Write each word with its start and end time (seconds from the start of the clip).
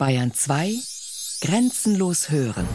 Bayern 0.00 0.32
2 0.32 0.76
Grenzenlos 1.42 2.30
hören. 2.30 2.66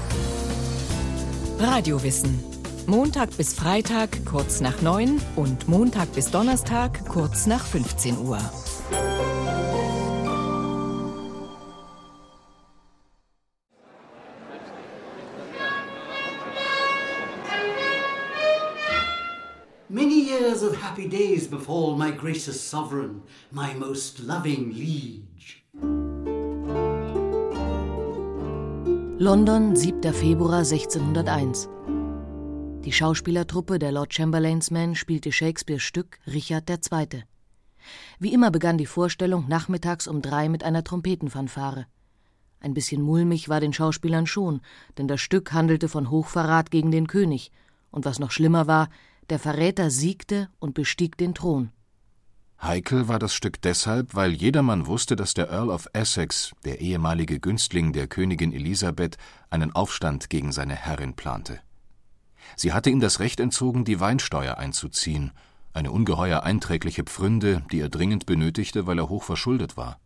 Radiowissen. 1.57 2.39
Montag 2.85 3.35
bis 3.35 3.55
Freitag 3.55 4.23
kurz 4.27 4.61
nach 4.61 4.83
9 4.83 5.19
und 5.35 5.67
Montag 5.67 6.13
bis 6.13 6.29
Donnerstag 6.29 7.03
kurz 7.07 7.47
nach 7.47 7.65
15 7.65 8.19
Uhr. 8.19 8.37
Many 19.89 20.29
years 20.29 20.61
of 20.61 20.79
happy 20.79 21.09
days 21.09 21.47
befall 21.47 21.97
my 21.97 22.11
gracious 22.11 22.61
sovereign, 22.61 23.23
my 23.51 23.73
most 23.73 24.19
loving 24.19 24.69
liege. 24.69 25.64
London, 29.17 29.77
7. 29.77 30.11
Februar 30.11 30.57
1601. 30.57 31.69
Die 32.83 32.91
Schauspielertruppe 32.91 33.79
der 33.79 33.93
Lord 33.93 34.13
Chamberlains 34.13 34.71
Men 34.71 34.93
spielte 34.93 35.31
Shakespeares 35.31 35.83
Stück 35.83 36.19
Richard 36.27 36.69
II. 36.69 37.23
Wie 38.19 38.33
immer 38.33 38.51
begann 38.51 38.77
die 38.77 38.85
Vorstellung 38.85 39.47
nachmittags 39.47 40.09
um 40.09 40.21
drei 40.21 40.49
mit 40.49 40.65
einer 40.65 40.83
Trompetenfanfare. 40.83 41.85
Ein 42.59 42.73
bisschen 42.73 43.01
mulmig 43.01 43.47
war 43.47 43.61
den 43.61 43.71
Schauspielern 43.71 44.27
schon, 44.27 44.59
denn 44.97 45.07
das 45.07 45.21
Stück 45.21 45.53
handelte 45.53 45.87
von 45.87 46.09
Hochverrat 46.11 46.69
gegen 46.69 46.91
den 46.91 47.07
König, 47.07 47.53
und 47.91 48.03
was 48.03 48.19
noch 48.19 48.31
schlimmer 48.31 48.67
war, 48.67 48.89
der 49.29 49.39
Verräter 49.39 49.91
siegte 49.91 50.49
und 50.59 50.73
bestieg 50.73 51.15
den 51.15 51.33
Thron. 51.33 51.71
Heikel 52.67 53.07
war 53.07 53.19
das 53.19 53.33
Stück 53.33 53.61
deshalb, 53.61 54.15
weil 54.15 54.31
jedermann 54.31 54.87
wusste, 54.87 55.15
dass 55.15 55.33
der 55.33 55.49
Earl 55.49 55.69
of 55.69 55.87
Essex, 55.93 56.53
der 56.63 56.81
ehemalige 56.81 57.39
Günstling 57.39 57.93
der 57.93 58.07
Königin 58.07 58.53
Elisabeth, 58.53 59.17
einen 59.49 59.73
Aufstand 59.73 60.29
gegen 60.29 60.51
seine 60.51 60.75
Herrin 60.75 61.15
plante. 61.15 61.59
Sie 62.55 62.73
hatte 62.73 62.89
ihm 62.89 62.99
das 62.99 63.19
Recht 63.19 63.39
entzogen, 63.39 63.85
die 63.85 63.99
Weinsteuer 63.99 64.57
einzuziehen, 64.57 65.31
eine 65.73 65.91
ungeheuer 65.91 66.43
einträgliche 66.43 67.03
Pfründe, 67.03 67.63
die 67.71 67.79
er 67.79 67.89
dringend 67.89 68.25
benötigte, 68.25 68.87
weil 68.87 68.99
er 68.99 69.09
hoch 69.09 69.23
verschuldet 69.23 69.77
war. 69.77 69.99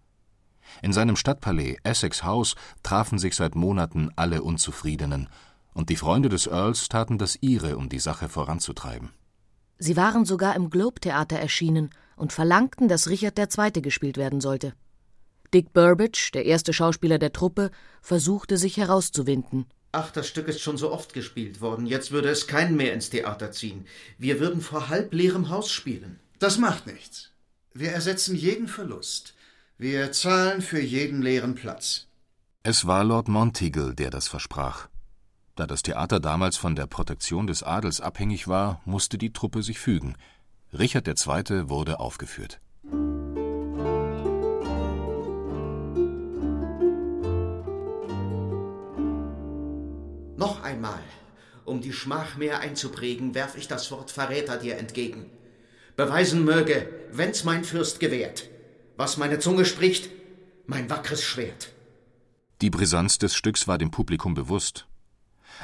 In 0.81 0.93
seinem 0.93 1.15
Stadtpalais 1.15 1.77
Essex 1.83 2.23
House 2.23 2.55
trafen 2.83 3.19
sich 3.19 3.35
seit 3.35 3.55
Monaten 3.55 4.11
alle 4.15 4.41
Unzufriedenen, 4.41 5.29
und 5.73 5.89
die 5.89 5.95
Freunde 5.95 6.29
des 6.29 6.47
Earls 6.47 6.89
taten 6.89 7.17
das 7.17 7.37
ihre, 7.41 7.77
um 7.77 7.89
die 7.89 7.99
Sache 7.99 8.27
voranzutreiben. 8.27 9.09
Sie 9.77 9.95
waren 9.95 10.25
sogar 10.25 10.55
im 10.55 10.69
Globe-Theater 10.69 11.39
erschienen 11.39 11.91
und 12.19 12.33
verlangten, 12.33 12.87
dass 12.87 13.09
Richard 13.09 13.39
II. 13.39 13.81
gespielt 13.81 14.17
werden 14.17 14.41
sollte. 14.41 14.73
Dick 15.53 15.73
Burbage, 15.73 16.31
der 16.33 16.45
erste 16.45 16.73
Schauspieler 16.73 17.17
der 17.17 17.33
Truppe, 17.33 17.71
versuchte 18.01 18.57
sich 18.57 18.77
herauszuwinden. 18.77 19.65
Ach, 19.91 20.11
das 20.11 20.27
Stück 20.27 20.47
ist 20.47 20.61
schon 20.61 20.77
so 20.77 20.91
oft 20.91 21.13
gespielt 21.13 21.61
worden. 21.61 21.87
Jetzt 21.87 22.11
würde 22.11 22.29
es 22.29 22.45
keinen 22.45 22.75
mehr 22.75 22.93
ins 22.93 23.09
Theater 23.09 23.51
ziehen. 23.51 23.87
Wir 24.19 24.39
würden 24.39 24.61
vor 24.61 24.89
halb 24.89 25.13
leerem 25.13 25.49
Haus 25.49 25.71
spielen. 25.71 26.19
Das 26.37 26.59
macht 26.59 26.85
nichts. 26.85 27.31
Wir 27.73 27.91
ersetzen 27.91 28.35
jeden 28.35 28.67
Verlust. 28.67 29.33
Wir 29.77 30.11
zahlen 30.11 30.61
für 30.61 30.79
jeden 30.79 31.21
leeren 31.21 31.55
Platz. 31.55 32.05
Es 32.61 32.85
war 32.85 33.03
Lord 33.03 33.29
Monteagle, 33.29 33.95
der 33.95 34.11
das 34.11 34.27
versprach. 34.27 34.89
Da 35.55 35.65
das 35.65 35.81
Theater 35.81 36.19
damals 36.19 36.57
von 36.57 36.75
der 36.75 36.85
Protektion 36.85 37.47
des 37.47 37.63
Adels 37.63 37.99
abhängig 37.99 38.47
war, 38.47 38.81
musste 38.85 39.17
die 39.17 39.33
Truppe 39.33 39.63
sich 39.63 39.79
fügen. 39.79 40.15
Richard 40.71 41.07
II. 41.07 41.69
wurde 41.69 41.99
aufgeführt. 41.99 42.61
Noch 50.37 50.61
einmal, 50.63 51.01
um 51.65 51.81
die 51.81 51.91
Schmach 51.91 52.37
mehr 52.37 52.59
einzuprägen, 52.59 53.33
werf 53.33 53.57
ich 53.57 53.67
das 53.67 53.89
Wort 53.91 54.11
Verräter 54.11 54.57
dir 54.57 54.77
entgegen. 54.77 55.25
Beweisen 55.95 56.45
möge, 56.45 56.87
wenn's 57.11 57.43
mein 57.43 57.63
Fürst 57.63 57.99
gewährt, 57.99 58.47
was 58.95 59.17
meine 59.17 59.39
Zunge 59.39 59.65
spricht, 59.65 60.11
mein 60.67 60.89
wackres 60.89 61.23
Schwert. 61.23 61.73
Die 62.61 62.69
Brisanz 62.69 63.17
des 63.17 63.33
Stücks 63.33 63.67
war 63.67 63.79
dem 63.79 63.89
Publikum 63.89 64.35
bewusst. 64.35 64.88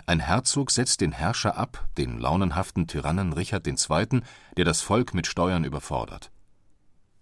Ein 0.06 0.19
Herzog 0.19 0.72
setzt 0.72 1.01
den 1.01 1.11
Herrscher 1.11 1.57
ab, 1.57 1.88
den 1.97 2.19
launenhaften 2.19 2.88
Tyrannen 2.88 3.33
Richard 3.33 3.67
II., 3.67 4.22
der 4.57 4.66
das 4.66 4.81
Volk 4.81 5.13
mit 5.13 5.28
Steuern 5.28 5.63
überfordert. 5.63 6.31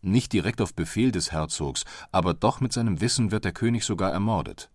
Nicht 0.01 0.34
direkt 0.34 0.59
auf 0.59 0.73
Befehl 0.73 1.11
des 1.11 1.31
Herzogs, 1.31 1.85
aber 2.11 2.34
doch 2.34 2.59
mit 2.59 2.73
seinem 2.73 3.00
Wissen 3.00 3.31
wird 3.31 3.45
der 3.45 3.53
König 3.53 3.85
sogar 3.85 4.11
ermordet. 4.11 4.69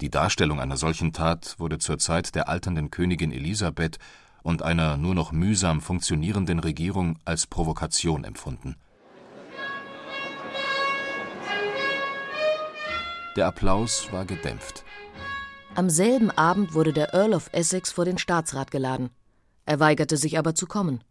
Die 0.00 0.10
Darstellung 0.10 0.60
einer 0.60 0.76
solchen 0.76 1.12
Tat 1.12 1.56
wurde 1.58 1.78
zur 1.78 1.98
Zeit 1.98 2.34
der 2.34 2.48
alternden 2.48 2.90
Königin 2.90 3.32
Elisabeth 3.32 3.98
und 4.42 4.62
einer 4.62 4.96
nur 4.96 5.14
noch 5.14 5.32
mühsam 5.32 5.80
funktionierenden 5.80 6.60
Regierung 6.60 7.18
als 7.24 7.46
Provokation 7.46 8.24
empfunden. 8.24 8.76
Der 13.36 13.46
Applaus 13.46 14.08
war 14.12 14.24
gedämpft. 14.24 14.84
Am 15.76 15.88
selben 15.88 16.32
Abend 16.32 16.74
wurde 16.74 16.92
der 16.92 17.14
Earl 17.14 17.32
of 17.32 17.48
Essex 17.52 17.92
vor 17.92 18.04
den 18.04 18.18
Staatsrat 18.18 18.72
geladen. 18.72 19.10
Er 19.66 19.78
weigerte 19.78 20.16
sich 20.16 20.36
aber 20.36 20.56
zu 20.56 20.66
kommen. 20.66 21.04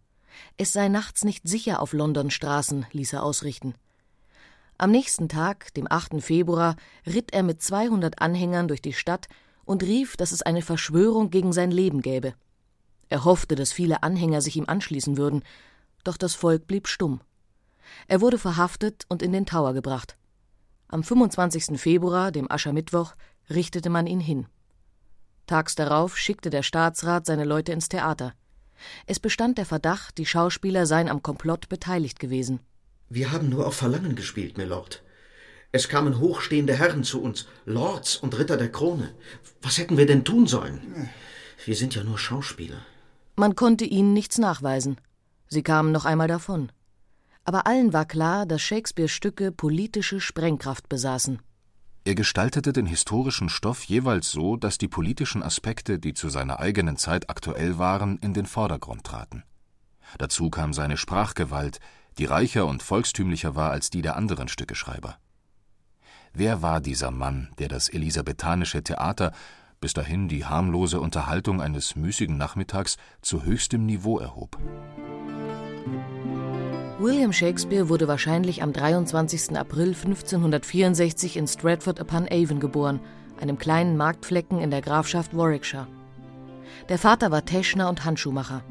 Es 0.57 0.73
sei 0.73 0.89
nachts 0.89 1.23
nicht 1.23 1.47
sicher 1.47 1.81
auf 1.81 1.93
Londons 1.93 2.33
Straßen, 2.33 2.85
ließ 2.91 3.13
er 3.13 3.23
ausrichten. 3.23 3.73
Am 4.77 4.91
nächsten 4.91 5.29
Tag, 5.29 5.73
dem 5.75 5.87
8. 5.89 6.21
Februar, 6.21 6.75
ritt 7.07 7.33
er 7.33 7.43
mit 7.43 7.63
200 7.63 8.21
Anhängern 8.21 8.67
durch 8.67 8.81
die 8.81 8.93
Stadt 8.93 9.27
und 9.63 9.81
rief, 9.81 10.17
dass 10.17 10.33
es 10.33 10.41
eine 10.41 10.61
Verschwörung 10.61 11.29
gegen 11.29 11.53
sein 11.53 11.71
Leben 11.71 12.01
gäbe. 12.01 12.33
Er 13.07 13.23
hoffte, 13.23 13.55
dass 13.55 13.71
viele 13.71 14.03
Anhänger 14.03 14.41
sich 14.41 14.57
ihm 14.57 14.65
anschließen 14.67 15.15
würden, 15.15 15.43
doch 16.03 16.17
das 16.17 16.35
Volk 16.35 16.67
blieb 16.67 16.87
stumm. 16.87 17.21
Er 18.07 18.19
wurde 18.19 18.37
verhaftet 18.37 19.05
und 19.07 19.23
in 19.23 19.31
den 19.31 19.45
Tower 19.45 19.73
gebracht. 19.73 20.17
Am 20.89 21.03
25. 21.03 21.79
Februar, 21.79 22.31
dem 22.31 22.51
Aschermittwoch, 22.51 23.15
richtete 23.49 23.89
man 23.89 24.07
ihn 24.07 24.19
hin. 24.19 24.47
Tags 25.47 25.75
darauf 25.75 26.17
schickte 26.17 26.49
der 26.49 26.63
Staatsrat 26.63 27.25
seine 27.25 27.45
Leute 27.45 27.71
ins 27.71 27.89
Theater. 27.89 28.33
Es 29.05 29.19
bestand 29.19 29.57
der 29.57 29.65
Verdacht, 29.65 30.17
die 30.17 30.25
Schauspieler 30.25 30.85
seien 30.85 31.09
am 31.09 31.23
Komplott 31.23 31.69
beteiligt 31.69 32.19
gewesen. 32.19 32.59
Wir 33.09 33.31
haben 33.31 33.49
nur 33.49 33.65
auf 33.65 33.75
Verlangen 33.75 34.15
gespielt, 34.15 34.57
Mylord. 34.57 35.03
Es 35.71 35.87
kamen 35.87 36.19
hochstehende 36.19 36.75
Herren 36.75 37.03
zu 37.03 37.21
uns, 37.21 37.47
Lords 37.65 38.15
und 38.15 38.37
Ritter 38.37 38.57
der 38.57 38.71
Krone. 38.71 39.13
Was 39.61 39.77
hätten 39.77 39.97
wir 39.97 40.05
denn 40.05 40.23
tun 40.23 40.47
sollen? 40.47 41.09
Wir 41.65 41.75
sind 41.75 41.95
ja 41.95 42.03
nur 42.03 42.17
Schauspieler. 42.17 42.81
Man 43.35 43.55
konnte 43.55 43.85
ihnen 43.85 44.13
nichts 44.13 44.37
nachweisen. 44.37 44.99
Sie 45.47 45.63
kamen 45.63 45.91
noch 45.91 46.05
einmal 46.05 46.27
davon. 46.27 46.71
Aber 47.43 47.65
allen 47.67 47.93
war 47.93 48.05
klar, 48.05 48.45
dass 48.45 48.61
Shakespeares 48.61 49.11
Stücke 49.11 49.51
politische 49.51 50.19
Sprengkraft 50.19 50.89
besaßen. 50.89 51.39
Er 52.05 52.15
gestaltete 52.15 52.73
den 52.73 52.85
historischen 52.85 53.49
Stoff 53.49 53.83
jeweils 53.83 54.31
so, 54.31 54.55
dass 54.55 54.77
die 54.77 54.87
politischen 54.87 55.43
Aspekte, 55.43 55.99
die 55.99 56.13
zu 56.13 56.29
seiner 56.29 56.59
eigenen 56.59 56.97
Zeit 56.97 57.29
aktuell 57.29 57.77
waren, 57.77 58.17
in 58.19 58.33
den 58.33 58.45
Vordergrund 58.45 59.03
traten. 59.03 59.43
Dazu 60.17 60.49
kam 60.49 60.73
seine 60.73 60.97
Sprachgewalt, 60.97 61.79
die 62.17 62.25
reicher 62.25 62.65
und 62.65 62.83
volkstümlicher 62.83 63.55
war 63.55 63.71
als 63.71 63.89
die 63.89 64.01
der 64.01 64.15
anderen 64.15 64.47
Stückeschreiber. 64.47 65.17
Wer 66.33 66.61
war 66.61 66.79
dieser 66.81 67.11
Mann, 67.11 67.49
der 67.59 67.67
das 67.67 67.89
elisabethanische 67.89 68.83
Theater, 68.83 69.31
bis 69.81 69.93
dahin 69.93 70.27
die 70.27 70.45
harmlose 70.45 70.99
Unterhaltung 70.99 71.61
eines 71.61 71.95
müßigen 71.95 72.37
Nachmittags, 72.37 72.97
zu 73.21 73.43
höchstem 73.43 73.85
Niveau 73.85 74.19
erhob? 74.19 74.57
William 76.99 77.31
Shakespeare 77.31 77.87
wurde 77.87 78.09
wahrscheinlich 78.09 78.61
am 78.61 78.73
23. 78.73 79.57
April 79.57 79.93
1564 79.93 81.37
in 81.37 81.47
Stratford 81.47 82.01
upon 82.01 82.27
Avon 82.29 82.59
geboren, 82.59 82.99
einem 83.39 83.57
kleinen 83.57 83.95
Marktflecken 83.95 84.59
in 84.59 84.69
der 84.69 84.81
Grafschaft 84.81 85.33
Warwickshire. 85.33 85.87
Der 86.89 86.97
Vater 86.97 87.31
war 87.31 87.45
Teschner 87.45 87.87
und 87.87 88.03
Handschuhmacher. 88.03 88.63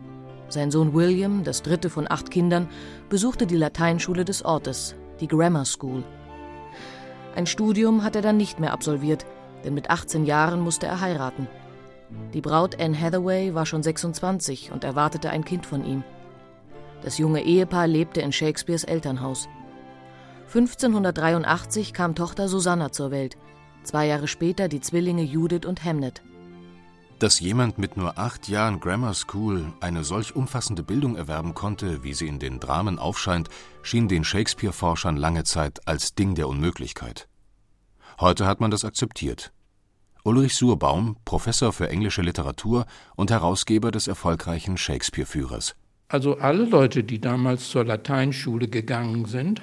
Sein 0.51 0.71
Sohn 0.71 0.93
William, 0.93 1.43
das 1.43 1.63
dritte 1.63 1.89
von 1.89 2.07
acht 2.07 2.31
Kindern, 2.31 2.69
besuchte 3.09 3.47
die 3.47 3.57
Lateinschule 3.57 4.27
des 4.27 4.45
Ortes, 4.45 4.95
die 5.21 5.29
Grammar 5.29 5.65
School. 5.65 6.05
Ein 7.35 7.47
Studium 7.47 8.05
hat 8.05 8.15
er 8.15 8.23
dann 8.23 8.37
nicht 8.37 8.61
mehr 8.61 8.75
absolviert, 8.75 9.25
denn 9.65 9.73
mit 9.73 9.89
18 9.89 10.27
Jahren 10.27 10.61
musste 10.61 10.85
er 10.87 11.01
heiraten. 11.01 11.49
Die 12.35 12.43
Braut 12.43 12.79
Anne 12.79 13.01
Hathaway 13.01 13.55
war 13.55 13.65
schon 13.65 13.83
26 13.83 14.71
und 14.71 14.85
erwartete 14.85 15.31
ein 15.31 15.47
Kind 15.47 15.65
von 15.65 15.83
ihm. 15.83 16.05
Das 17.03 17.19
junge 17.19 17.43
Ehepaar 17.43 17.87
lebte 17.87 18.21
in 18.21 18.33
Shakespeares 18.33 18.85
Elternhaus. 18.85 19.49
1583 20.47 21.93
kam 21.93 22.15
Tochter 22.15 22.49
Susanna 22.49 22.91
zur 22.91 23.11
Welt, 23.11 23.37
zwei 23.83 24.07
Jahre 24.07 24.29
später 24.29 24.69
die 24.69 24.81
Zwillinge 24.81 25.23
Judith 25.23 25.67
und 25.67 25.85
Hamnet. 25.85 26.23
Dass 27.19 27.41
jemand 27.41 27.79
mit 27.79 27.97
nur 27.97 28.17
acht 28.17 28.49
Jahren 28.49 28.79
Grammar 28.79 29.13
School 29.13 29.73
eine 29.81 30.05
solch 30.05 30.37
umfassende 30.37 30.83
Bildung 30.83 31.17
erwerben 31.17 31.53
konnte, 31.53 32.05
wie 32.05 32.15
sie 32.15 32.29
in 32.29 32.39
den 32.39 32.61
Dramen 32.61 32.99
aufscheint, 32.99 33.49
schien 33.83 34.09
den 34.09 34.25
Shakespeare-Forschern 34.25 35.17
lange 35.17 35.45
Zeit 35.45 35.87
als 35.87 36.15
Ding 36.15 36.35
der 36.35 36.49
Unmöglichkeit. 36.49 37.29
Heute 38.21 38.47
hat 38.47 38.61
man 38.61 38.71
das 38.71 38.85
akzeptiert. 38.85 39.53
Ulrich 40.25 40.55
Surbaum, 40.55 41.17
Professor 41.25 41.73
für 41.73 41.89
englische 41.89 42.23
Literatur 42.23 42.87
und 43.17 43.31
Herausgeber 43.31 43.91
des 43.91 44.07
erfolgreichen 44.07 44.77
Shakespeare-Führers. 44.77 45.75
Also 46.09 46.39
alle 46.39 46.65
Leute, 46.65 47.05
die 47.05 47.21
damals 47.21 47.69
zur 47.69 47.85
Lateinschule 47.85 48.69
gegangen 48.69 49.27
sind, 49.27 49.61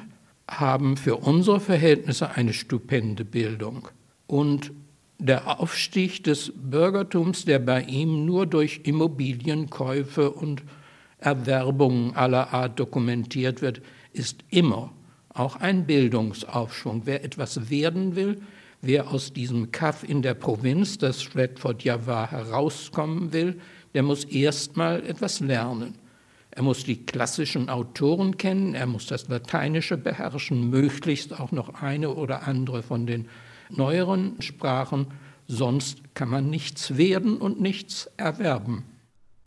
haben 0.47 0.95
für 0.95 1.17
unsere 1.17 1.59
Verhältnisse 1.59 2.31
eine 2.31 2.53
stupende 2.53 3.25
Bildung. 3.25 3.89
Und 4.27 4.71
der 5.17 5.59
Aufstieg 5.59 6.23
des 6.23 6.53
Bürgertums, 6.55 7.45
der 7.45 7.59
bei 7.59 7.81
ihm 7.83 8.25
nur 8.25 8.45
durch 8.45 8.81
Immobilienkäufe 8.83 10.29
und 10.31 10.63
Erwerbungen 11.17 12.15
aller 12.15 12.53
Art 12.53 12.79
dokumentiert 12.79 13.61
wird, 13.63 13.81
ist 14.13 14.43
immer 14.49 14.91
auch 15.29 15.55
ein 15.55 15.85
Bildungsaufschwung. 15.85 17.01
Wer 17.05 17.23
etwas 17.23 17.71
werden 17.71 18.15
will, 18.15 18.41
wer 18.81 19.09
aus 19.09 19.33
diesem 19.33 19.71
Kaff 19.71 20.07
in 20.07 20.21
der 20.21 20.35
Provinz, 20.35 20.99
das 20.99 21.23
Stratford 21.23 21.83
ja 21.83 22.05
war, 22.05 22.29
herauskommen 22.29 23.33
will, 23.33 23.59
der 23.95 24.03
muss 24.03 24.25
erst 24.25 24.77
mal 24.77 25.03
etwas 25.07 25.39
lernen. 25.39 25.95
Er 26.55 26.63
muss 26.63 26.85
die 26.85 27.05
klassischen 27.05 27.69
Autoren 27.69 28.37
kennen, 28.37 28.75
er 28.75 28.85
muss 28.85 29.07
das 29.07 29.27
Lateinische 29.27 29.97
beherrschen, 29.97 30.69
möglichst 30.69 31.37
auch 31.37 31.51
noch 31.51 31.81
eine 31.81 32.11
oder 32.11 32.47
andere 32.47 32.81
von 32.81 33.05
den 33.05 33.27
neueren 33.69 34.41
Sprachen, 34.41 35.07
sonst 35.47 36.15
kann 36.15 36.29
man 36.29 36.49
nichts 36.49 36.95
werden 36.95 37.37
und 37.37 37.59
nichts 37.59 38.09
erwerben. 38.15 38.85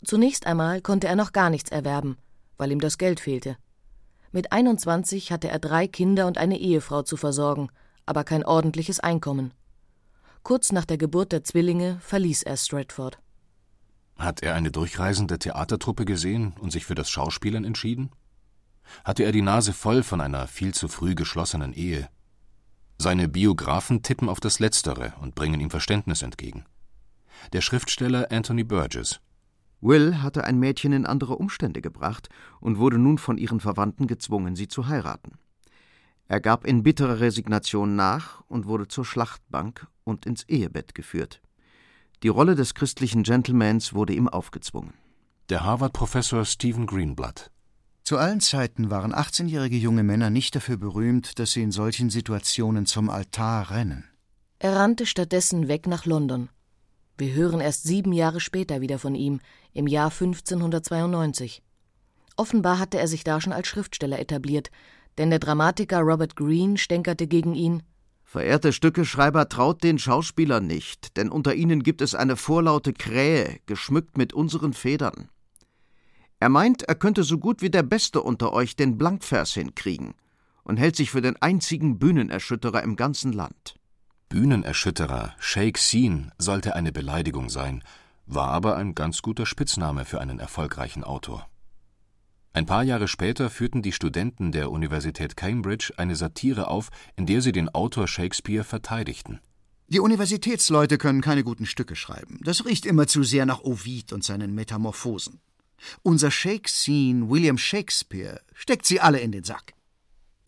Zunächst 0.03 0.45
einmal 0.45 0.81
konnte 0.81 1.07
er 1.07 1.15
noch 1.15 1.31
gar 1.31 1.49
nichts 1.49 1.71
erwerben, 1.71 2.15
weil 2.57 2.71
ihm 2.71 2.79
das 2.79 2.99
Geld 2.99 3.19
fehlte. 3.19 3.57
Mit 4.31 4.51
21 4.51 5.31
hatte 5.31 5.49
er 5.49 5.57
drei 5.57 5.87
Kinder 5.87 6.27
und 6.27 6.37
eine 6.37 6.59
Ehefrau 6.59 7.01
zu 7.01 7.17
versorgen, 7.17 7.69
aber 8.05 8.23
kein 8.23 8.45
ordentliches 8.45 8.99
Einkommen. 8.99 9.51
Kurz 10.43 10.71
nach 10.71 10.85
der 10.85 10.99
Geburt 10.99 11.31
der 11.31 11.43
Zwillinge 11.43 11.97
verließ 12.01 12.43
er 12.43 12.55
Stratford. 12.55 13.17
Hat 14.19 14.43
er 14.43 14.53
eine 14.53 14.69
durchreisende 14.69 15.39
Theatertruppe 15.39 16.03
gesehen 16.03 16.53
und 16.59 16.71
sich 16.71 16.85
für 16.85 16.93
das 16.93 17.09
Schauspielern 17.09 17.63
entschieden? 17.63 18.11
Hatte 19.05 19.23
er 19.23 19.31
die 19.31 19.41
Nase 19.41 19.71
voll 19.71 20.03
von 20.03 20.19
einer 20.19 20.45
viel 20.47 20.73
zu 20.73 20.89
früh 20.89 21.15
geschlossenen 21.15 21.71
Ehe? 21.71 22.09
Seine 22.97 23.29
Biografen 23.29 24.03
tippen 24.03 24.27
auf 24.27 24.41
das 24.41 24.59
Letztere 24.59 25.13
und 25.21 25.35
bringen 25.35 25.61
ihm 25.61 25.69
Verständnis 25.69 26.21
entgegen. 26.21 26.65
Der 27.53 27.61
Schriftsteller 27.61 28.29
Anthony 28.29 28.65
Burgess. 28.65 29.21
Will 29.79 30.21
hatte 30.21 30.43
ein 30.43 30.59
Mädchen 30.59 30.91
in 30.91 31.05
andere 31.05 31.37
Umstände 31.37 31.81
gebracht 31.81 32.27
und 32.59 32.77
wurde 32.77 32.99
nun 32.99 33.17
von 33.17 33.37
ihren 33.37 33.61
Verwandten 33.61 34.07
gezwungen, 34.07 34.57
sie 34.57 34.67
zu 34.67 34.87
heiraten. 34.87 35.37
Er 36.27 36.41
gab 36.41 36.65
in 36.65 36.83
bitterer 36.83 37.21
Resignation 37.21 37.95
nach 37.95 38.43
und 38.49 38.65
wurde 38.65 38.89
zur 38.89 39.05
Schlachtbank 39.05 39.87
und 40.03 40.25
ins 40.25 40.43
Ehebett 40.43 40.93
geführt. 40.93 41.41
Die 42.21 42.27
Rolle 42.27 42.55
des 42.55 42.73
christlichen 42.73 43.23
Gentlemans 43.23 43.93
wurde 43.93 44.13
ihm 44.13 44.27
aufgezwungen. 44.27 44.93
Der 45.47 45.63
Harvard-Professor 45.63 46.43
Stephen 46.43 46.85
Greenblatt. 46.85 47.49
Zu 48.03 48.17
allen 48.17 48.41
Zeiten 48.41 48.89
waren 48.89 49.13
18-jährige 49.13 49.77
junge 49.77 50.03
Männer 50.03 50.29
nicht 50.29 50.53
dafür 50.53 50.75
berühmt, 50.75 51.39
dass 51.39 51.53
sie 51.53 51.61
in 51.61 51.71
solchen 51.71 52.09
Situationen 52.09 52.85
zum 52.85 53.09
Altar 53.09 53.71
rennen. 53.71 54.03
Er 54.57 54.75
rannte 54.75 55.05
stattdessen 55.05 55.69
weg 55.69 55.87
nach 55.87 56.05
London. 56.05 56.49
Wir 57.17 57.33
hören 57.33 57.61
erst 57.61 57.83
sieben 57.83 58.11
Jahre 58.11 58.41
später 58.41 58.81
wieder 58.81 58.99
von 58.99 59.15
ihm, 59.15 59.39
im 59.71 59.87
Jahr 59.87 60.11
1592. 60.11 61.63
Offenbar 62.35 62.79
hatte 62.79 62.99
er 62.99 63.07
sich 63.07 63.23
da 63.23 63.39
schon 63.39 63.53
als 63.53 63.69
Schriftsteller 63.69 64.19
etabliert, 64.19 64.71
denn 65.17 65.29
der 65.29 65.39
Dramatiker 65.39 65.99
Robert 65.99 66.35
Greene 66.35 66.77
stänkerte 66.77 67.27
gegen 67.27 67.55
ihn 67.55 67.83
Verehrte 68.29 68.73
Stückeschreiber, 68.73 69.49
traut 69.49 69.83
den 69.83 69.97
Schauspielern 69.97 70.67
nicht, 70.67 71.17
denn 71.17 71.29
unter 71.29 71.55
ihnen 71.55 71.81
gibt 71.81 71.99
es 71.99 72.13
eine 72.13 72.35
vorlaute 72.35 72.93
Krähe, 72.93 73.59
geschmückt 73.65 74.19
mit 74.19 74.33
unseren 74.33 74.73
Federn. 74.73 75.29
Er 76.39 76.49
meint, 76.49 76.83
er 76.83 76.93
könnte 76.93 77.23
so 77.23 77.39
gut 77.39 77.63
wie 77.63 77.71
der 77.71 77.81
Beste 77.81 78.21
unter 78.21 78.53
euch 78.53 78.75
den 78.75 78.99
Blankvers 78.99 79.55
hinkriegen 79.55 80.13
und 80.63 80.77
hält 80.77 80.95
sich 80.95 81.09
für 81.09 81.21
den 81.21 81.41
einzigen 81.41 81.97
Bühnenerschütterer 81.97 82.83
im 82.83 82.97
ganzen 82.97 83.33
Land. 83.33 83.79
Bühnenerschütterer, 84.29 85.33
Shake 85.39 85.79
Scene, 85.79 86.31
sollte 86.37 86.75
eine 86.75 86.91
Beleidigung 86.91 87.49
sein, 87.49 87.83
war 88.27 88.49
aber 88.49 88.77
ein 88.77 88.93
ganz 88.93 89.23
guter 89.23 89.47
Spitzname 89.47 90.05
für 90.05 90.21
einen 90.21 90.37
erfolgreichen 90.37 91.03
Autor. 91.03 91.48
Ein 92.51 92.65
paar 92.65 92.83
Jahre 92.83 93.07
später 93.07 93.49
führten 93.49 93.81
die 93.81 93.91
Studenten 93.91 94.51
der 94.51 94.71
Universität 94.71 95.37
Cambridge 95.37 95.93
eine 95.97 96.15
Satire 96.15 96.67
auf, 96.67 96.89
in 97.15 97.25
der 97.25 97.41
sie 97.41 97.51
den 97.51 97.69
Autor 97.69 98.07
Shakespeare 98.07 98.63
verteidigten. 98.63 99.39
Die 99.87 99.99
Universitätsleute 99.99 100.97
können 100.97 101.21
keine 101.21 101.43
guten 101.43 101.65
Stücke 101.65 101.95
schreiben. 101.95 102.39
Das 102.43 102.65
riecht 102.65 102.85
immer 102.85 103.07
zu 103.07 103.23
sehr 103.23 103.45
nach 103.45 103.61
Ovid 103.61 104.13
und 104.13 104.23
seinen 104.23 104.53
Metamorphosen. 104.53 105.39
Unser 106.03 106.31
Shakespeare, 106.31 107.29
William 107.29 107.57
Shakespeare, 107.57 108.41
steckt 108.53 108.85
sie 108.85 108.99
alle 108.99 109.19
in 109.19 109.31
den 109.31 109.43
Sack. 109.43 109.73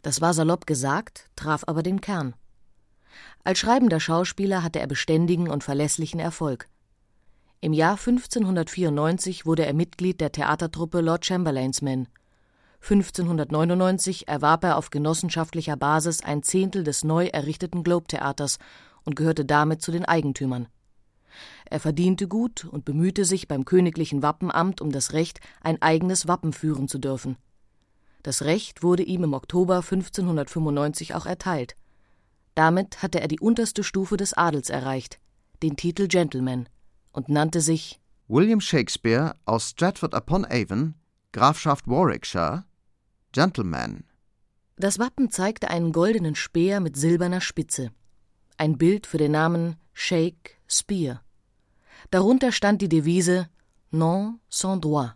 Das 0.01 0.21
war 0.21 0.33
salopp 0.33 0.65
gesagt, 0.65 1.30
traf 1.36 1.63
aber 1.68 1.83
den 1.83 2.01
Kern. 2.01 2.33
Als 3.44 3.59
schreibender 3.59 4.00
Schauspieler 4.00 4.63
hatte 4.63 4.80
er 4.80 4.88
beständigen 4.88 5.48
und 5.48 5.63
verlässlichen 5.63 6.19
Erfolg. 6.19 6.68
Im 7.63 7.74
Jahr 7.74 7.92
1594 7.92 9.46
wurde 9.46 9.68
er 9.68 9.75
Mitglied 9.75 10.19
der 10.19 10.31
Theatertruppe 10.31 11.00
Lord 11.00 11.24
Chamberlains 11.24 11.84
Men. 11.84 12.08
1599 12.81 14.28
erwarb 14.28 14.63
er 14.63 14.78
auf 14.78 14.90
genossenschaftlicher 14.90 15.78
Basis 15.78 16.24
ein 16.24 16.42
Zehntel 16.42 16.84
des 16.84 17.04
neu 17.04 17.28
errichteten 17.28 17.84
Globe 17.84 18.08
Theaters 18.08 18.58
und 19.04 19.16
gehörte 19.16 19.46
damit 19.46 19.84
zu 19.84 19.92
den 19.92 20.06
Eigentümern. 20.06 20.69
Er 21.66 21.80
verdiente 21.80 22.28
gut 22.28 22.66
und 22.66 22.84
bemühte 22.84 23.25
sich 23.25 23.48
beim 23.48 23.63
königlichen 23.63 24.24
Wappenamt 24.24 24.81
um 24.81 24.92
das 24.92 25.13
Recht, 25.13 25.40
ein 25.62 25.80
eigenes 25.84 26.28
Wappen 26.28 26.54
führen 26.54 26.88
zu 26.88 26.98
dürfen. 26.98 27.38
Das 28.24 28.42
Recht 28.42 28.81
wurde 28.81 29.04
ihm 29.04 29.24
im 29.24 29.36
Oktober 29.36 29.75
1595 29.75 31.13
auch 31.13 31.28
erteilt. 31.28 31.75
Damit 32.56 33.04
hatte 33.04 33.22
er 33.22 33.28
die 33.28 33.40
unterste 33.40 33.84
Stufe 33.84 34.18
des 34.18 34.34
Adels 34.34 34.72
erreicht, 34.72 35.19
den 35.62 35.78
Titel 35.78 36.08
Gentleman, 36.08 36.68
und 37.12 37.30
nannte 37.30 37.62
sich 37.62 38.00
William 38.28 38.62
Shakespeare 38.62 39.36
aus 39.46 39.72
Stratford 39.72 40.13
upon 40.13 40.46
Avon, 40.46 40.96
Grafschaft 41.31 41.88
Warwickshire, 41.88 42.66
Gentleman. 43.31 44.06
Das 44.78 45.00
Wappen 45.00 45.30
zeigte 45.30 45.69
einen 45.69 45.92
goldenen 45.92 46.36
Speer 46.36 46.80
mit 46.80 46.96
silberner 46.96 47.42
Spitze, 47.42 47.92
ein 48.58 48.78
Bild 48.78 49.06
für 49.06 49.18
den 49.18 49.34
Namen 49.34 49.75
Shake 49.94 50.58
Spear. 50.68 51.22
Darunter 52.10 52.51
stand 52.51 52.82
die 52.82 52.89
Devise 52.89 53.50
Non 53.91 54.39
sans 54.50 54.80
droit, 54.80 55.12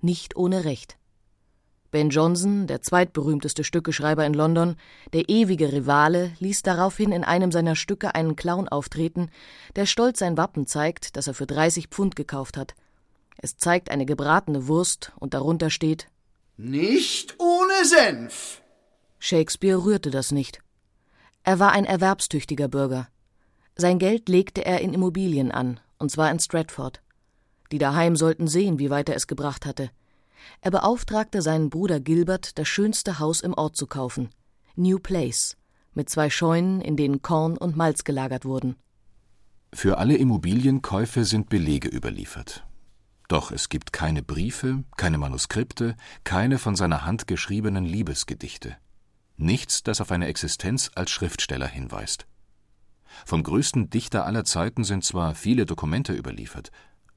nicht 0.00 0.36
ohne 0.36 0.64
Recht. 0.64 0.96
Ben 1.92 2.08
Jonson, 2.08 2.66
der 2.66 2.80
zweitberühmteste 2.80 3.64
Stückeschreiber 3.64 4.24
in 4.24 4.32
London, 4.32 4.76
der 5.12 5.28
ewige 5.28 5.72
Rivale, 5.72 6.32
ließ 6.40 6.62
daraufhin 6.62 7.12
in 7.12 7.22
einem 7.22 7.52
seiner 7.52 7.76
Stücke 7.76 8.14
einen 8.14 8.34
Clown 8.34 8.66
auftreten, 8.66 9.28
der 9.76 9.84
stolz 9.84 10.20
sein 10.20 10.38
Wappen 10.38 10.66
zeigt, 10.66 11.16
das 11.16 11.26
er 11.26 11.34
für 11.34 11.46
30 11.46 11.88
Pfund 11.88 12.16
gekauft 12.16 12.56
hat. 12.56 12.74
Es 13.36 13.58
zeigt 13.58 13.90
eine 13.90 14.06
gebratene 14.06 14.68
Wurst 14.68 15.12
und 15.20 15.34
darunter 15.34 15.68
steht 15.68 16.08
Nicht 16.56 17.36
ohne 17.38 17.84
Senf. 17.84 18.62
Shakespeare 19.18 19.84
rührte 19.84 20.10
das 20.10 20.32
nicht. 20.32 20.62
Er 21.44 21.58
war 21.58 21.72
ein 21.72 21.84
erwerbstüchtiger 21.84 22.68
Bürger. 22.68 23.08
Sein 23.76 23.98
Geld 23.98 24.30
legte 24.30 24.64
er 24.64 24.80
in 24.80 24.94
Immobilien 24.94 25.52
an, 25.52 25.78
und 25.98 26.10
zwar 26.10 26.30
in 26.30 26.40
Stratford. 26.40 27.02
Die 27.70 27.78
daheim 27.78 28.16
sollten 28.16 28.48
sehen, 28.48 28.78
wie 28.78 28.88
weit 28.88 29.10
er 29.10 29.16
es 29.16 29.26
gebracht 29.26 29.66
hatte. 29.66 29.90
Er 30.60 30.70
beauftragte 30.70 31.42
seinen 31.42 31.70
Bruder 31.70 32.00
Gilbert, 32.00 32.58
das 32.58 32.68
schönste 32.68 33.18
Haus 33.18 33.40
im 33.40 33.54
Ort 33.54 33.76
zu 33.76 33.86
kaufen, 33.86 34.30
New 34.76 34.98
Place, 34.98 35.56
mit 35.94 36.08
zwei 36.08 36.30
Scheunen, 36.30 36.80
in 36.80 36.96
denen 36.96 37.22
Korn 37.22 37.56
und 37.56 37.76
Malz 37.76 38.04
gelagert 38.04 38.44
wurden. 38.44 38.76
Für 39.74 39.98
alle 39.98 40.16
Immobilienkäufe 40.16 41.24
sind 41.24 41.48
Belege 41.48 41.88
überliefert. 41.88 42.66
Doch 43.28 43.50
es 43.50 43.70
gibt 43.70 43.92
keine 43.92 44.22
Briefe, 44.22 44.84
keine 44.96 45.16
Manuskripte, 45.16 45.96
keine 46.24 46.58
von 46.58 46.76
seiner 46.76 47.06
Hand 47.06 47.26
geschriebenen 47.26 47.86
Liebesgedichte. 47.86 48.76
Nichts, 49.38 49.82
das 49.82 50.02
auf 50.02 50.12
eine 50.12 50.26
Existenz 50.26 50.90
als 50.94 51.10
Schriftsteller 51.10 51.66
hinweist. 51.66 52.26
Vom 53.24 53.42
größten 53.42 53.90
Dichter 53.90 54.26
aller 54.26 54.44
Zeiten 54.44 54.84
sind 54.84 55.04
zwar 55.04 55.34
viele 55.34 55.66
Dokumente 55.66 56.12
überliefert, 56.12 56.70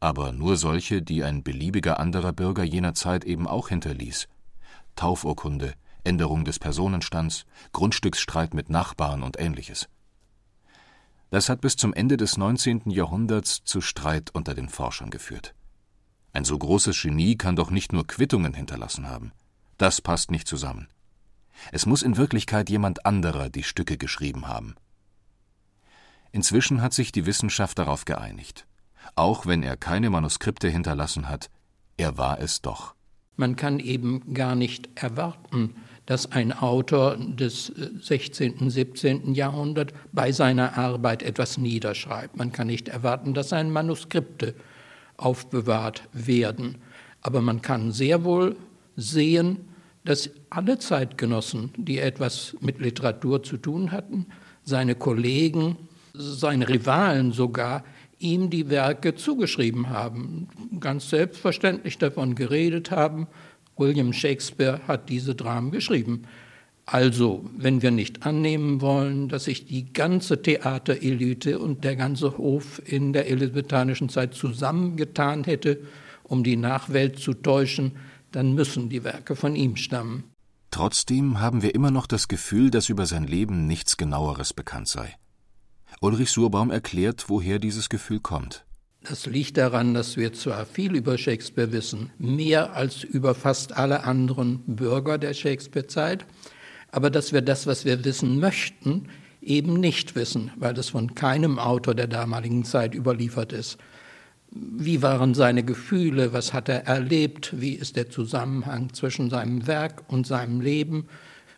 aber 0.05 0.31
nur 0.31 0.55
solche, 0.55 1.01
die 1.01 1.23
ein 1.23 1.41
beliebiger 1.41 1.99
anderer 1.99 2.31
Bürger 2.31 2.63
jener 2.63 2.93
Zeit 2.93 3.25
eben 3.25 3.47
auch 3.47 3.69
hinterließ. 3.69 4.27
Taufurkunde, 4.95 5.73
Änderung 6.03 6.45
des 6.45 6.59
Personenstands, 6.59 7.47
Grundstücksstreit 7.73 8.53
mit 8.53 8.69
Nachbarn 8.69 9.23
und 9.23 9.39
ähnliches. 9.39 9.89
Das 11.31 11.49
hat 11.49 11.61
bis 11.61 11.75
zum 11.75 11.91
Ende 11.91 12.17
des 12.17 12.37
19. 12.37 12.91
Jahrhunderts 12.91 13.63
zu 13.63 13.81
Streit 13.81 14.29
unter 14.29 14.53
den 14.53 14.69
Forschern 14.69 15.09
geführt. 15.09 15.55
Ein 16.33 16.45
so 16.45 16.55
großes 16.55 17.01
Genie 17.01 17.35
kann 17.35 17.55
doch 17.55 17.71
nicht 17.71 17.91
nur 17.91 18.05
Quittungen 18.05 18.53
hinterlassen 18.53 19.09
haben. 19.09 19.31
Das 19.79 20.01
passt 20.01 20.29
nicht 20.29 20.47
zusammen. 20.47 20.87
Es 21.71 21.87
muss 21.87 22.03
in 22.03 22.15
Wirklichkeit 22.15 22.69
jemand 22.69 23.07
anderer 23.07 23.49
die 23.49 23.63
Stücke 23.63 23.97
geschrieben 23.97 24.47
haben. 24.47 24.75
Inzwischen 26.31 26.83
hat 26.83 26.93
sich 26.93 27.11
die 27.11 27.25
Wissenschaft 27.25 27.79
darauf 27.79 28.05
geeinigt. 28.05 28.67
Auch 29.15 29.45
wenn 29.45 29.63
er 29.63 29.77
keine 29.77 30.09
Manuskripte 30.09 30.67
hinterlassen 30.67 31.29
hat, 31.29 31.49
er 31.97 32.17
war 32.17 32.39
es 32.39 32.61
doch. 32.61 32.95
Man 33.37 33.55
kann 33.55 33.79
eben 33.79 34.33
gar 34.33 34.55
nicht 34.55 34.89
erwarten, 34.95 35.75
dass 36.05 36.31
ein 36.31 36.53
Autor 36.53 37.17
des 37.17 37.71
16., 38.01 38.67
äh, 38.67 38.69
17. 38.69 39.33
Jahrhunderts 39.33 39.93
bei 40.11 40.31
seiner 40.31 40.77
Arbeit 40.77 41.23
etwas 41.23 41.57
niederschreibt. 41.57 42.37
Man 42.37 42.51
kann 42.51 42.67
nicht 42.67 42.87
erwarten, 42.87 43.33
dass 43.33 43.49
seine 43.49 43.71
Manuskripte 43.71 44.55
aufbewahrt 45.17 46.03
werden. 46.13 46.77
Aber 47.21 47.41
man 47.41 47.61
kann 47.61 47.91
sehr 47.91 48.23
wohl 48.23 48.55
sehen, 48.95 49.67
dass 50.03 50.29
alle 50.51 50.77
Zeitgenossen, 50.77 51.71
die 51.77 51.99
etwas 51.99 52.55
mit 52.61 52.79
Literatur 52.79 53.41
zu 53.41 53.57
tun 53.57 53.91
hatten, 53.91 54.27
seine 54.63 54.95
Kollegen, 54.95 55.77
seine 56.13 56.69
Rivalen 56.69 57.31
sogar, 57.31 57.83
ihm 58.19 58.49
die 58.49 58.69
Werke 58.69 59.15
zugeschrieben 59.15 59.89
haben, 59.89 60.47
ganz 60.79 61.09
selbstverständlich 61.09 61.97
davon 61.97 62.35
geredet 62.35 62.91
haben, 62.91 63.27
William 63.77 64.13
Shakespeare 64.13 64.81
hat 64.87 65.09
diese 65.09 65.35
Dramen 65.35 65.71
geschrieben. 65.71 66.23
Also, 66.85 67.43
wenn 67.57 67.81
wir 67.81 67.91
nicht 67.91 68.25
annehmen 68.25 68.79
wollen, 68.79 69.27
dass 69.27 69.45
sich 69.45 69.65
die 69.65 69.91
ganze 69.91 70.41
Theaterelite 70.41 71.57
und 71.59 71.83
der 71.83 71.95
ganze 71.95 72.37
Hof 72.37 72.81
in 72.85 73.11
der 73.11 73.27
elisabethanischen 73.27 74.09
Zeit 74.09 74.35
zusammengetan 74.35 75.43
hätte, 75.43 75.79
um 76.23 76.43
die 76.43 76.57
Nachwelt 76.57 77.19
zu 77.19 77.33
täuschen, 77.33 77.93
dann 78.31 78.53
müssen 78.53 78.89
die 78.89 79.03
Werke 79.03 79.35
von 79.35 79.55
ihm 79.55 79.77
stammen. 79.77 80.25
Trotzdem 80.69 81.39
haben 81.39 81.63
wir 81.63 81.73
immer 81.73 81.89
noch 81.89 82.05
das 82.05 82.27
Gefühl, 82.27 82.69
dass 82.69 82.89
über 82.89 83.05
sein 83.05 83.25
Leben 83.25 83.65
nichts 83.65 83.97
genaueres 83.97 84.53
bekannt 84.53 84.87
sei. 84.87 85.15
Ulrich 86.01 86.29
Surbaum 86.29 86.71
erklärt, 86.71 87.25
woher 87.27 87.59
dieses 87.59 87.89
Gefühl 87.89 88.19
kommt. 88.19 88.65
Das 89.07 89.27
liegt 89.27 89.57
daran, 89.57 89.93
dass 89.93 90.17
wir 90.17 90.33
zwar 90.33 90.65
viel 90.65 90.95
über 90.95 91.17
Shakespeare 91.17 91.71
wissen, 91.71 92.11
mehr 92.17 92.75
als 92.75 93.03
über 93.03 93.35
fast 93.35 93.77
alle 93.77 94.03
anderen 94.03 94.63
Bürger 94.65 95.17
der 95.17 95.33
Shakespeare-Zeit, 95.33 96.25
aber 96.91 97.09
dass 97.11 97.31
wir 97.31 97.41
das, 97.41 97.67
was 97.67 97.85
wir 97.85 98.03
wissen 98.03 98.39
möchten, 98.39 99.07
eben 99.41 99.75
nicht 99.75 100.15
wissen, 100.15 100.51
weil 100.55 100.73
das 100.73 100.89
von 100.89 101.13
keinem 101.13 101.59
Autor 101.59 101.93
der 101.93 102.07
damaligen 102.07 102.65
Zeit 102.65 102.95
überliefert 102.95 103.53
ist. 103.53 103.77
Wie 104.49 105.01
waren 105.01 105.33
seine 105.33 105.63
Gefühle? 105.63 106.33
Was 106.33 106.53
hat 106.53 106.69
er 106.69 106.87
erlebt? 106.87 107.53
Wie 107.59 107.73
ist 107.73 107.95
der 107.95 108.09
Zusammenhang 108.09 108.93
zwischen 108.93 109.29
seinem 109.29 109.67
Werk 109.67 110.03
und 110.07 110.25
seinem 110.25 110.61
Leben? 110.61 111.07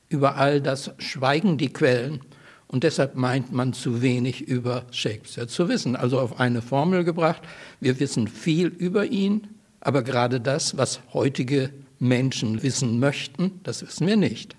Über 0.10 0.36
all 0.36 0.62
das 0.62 0.91
schweigen 0.98 1.58
die 1.58 1.72
Quellen. 1.72 2.22
Und 2.67 2.83
deshalb 2.83 3.15
meint 3.15 3.53
man 3.53 3.74
zu 3.74 4.01
wenig 4.01 4.41
über 4.41 4.86
Shakespeare 4.91 5.47
zu 5.47 5.69
wissen. 5.69 5.95
Also 5.95 6.19
auf 6.19 6.39
eine 6.39 6.62
Formel 6.62 7.03
gebracht, 7.03 7.41
wir 7.79 8.00
wissen 8.00 8.27
viel 8.27 8.67
über 8.67 9.05
ihn, 9.05 9.47
aber 9.79 10.03
gerade 10.03 10.41
das, 10.41 10.77
was 10.77 11.00
heutige 11.13 11.74
Menschen 12.00 12.63
wissen 12.63 13.00
möchten, 13.00 13.62
das 13.63 13.81
wissen 13.81 14.05
wir 14.05 14.17
nicht. 14.17 14.55